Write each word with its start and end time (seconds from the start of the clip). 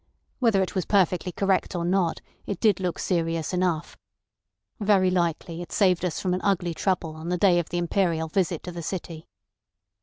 Whether 0.39 0.63
it 0.63 0.73
was 0.73 0.85
perfectly 0.85 1.31
correct 1.31 1.75
or 1.75 1.85
not, 1.85 2.21
it 2.47 2.59
did 2.59 2.79
look 2.79 2.97
serious 2.97 3.53
enough. 3.53 3.95
Very 4.79 5.11
likely 5.11 5.61
it 5.61 5.71
saved 5.71 6.03
us 6.03 6.19
from 6.19 6.33
an 6.33 6.41
ugly 6.43 6.73
trouble 6.73 7.13
on 7.13 7.29
the 7.29 7.37
day 7.37 7.59
of 7.59 7.69
the 7.69 7.77
Imperial 7.77 8.27
visit 8.27 8.63
to 8.63 8.71
the 8.71 8.81
City. 8.81 9.27